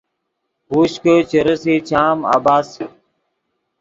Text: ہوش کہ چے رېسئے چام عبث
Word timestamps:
ہوش 0.69 0.91
کہ 1.03 1.13
چے 1.29 1.39
رېسئے 1.45 1.75
چام 1.89 2.17
عبث 2.33 2.69